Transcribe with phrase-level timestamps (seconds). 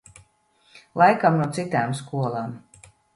[1.01, 2.57] Laikam no citām skolām.